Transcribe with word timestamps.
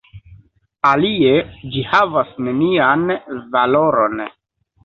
Alie 0.91 1.33
ĝi 1.75 1.83
havas 1.91 2.33
nenian 2.47 3.05
valoron. 3.55 4.21